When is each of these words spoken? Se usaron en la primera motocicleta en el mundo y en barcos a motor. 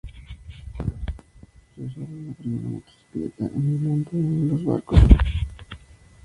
Se 1.75 1.79
usaron 1.83 2.09
en 2.21 2.27
la 2.29 2.33
primera 2.33 2.69
motocicleta 2.69 3.45
en 3.55 3.69
el 3.69 3.77
mundo 3.81 4.09
y 4.13 4.17
en 4.17 4.65
barcos 4.65 4.97
a 4.97 5.01
motor. 5.03 5.19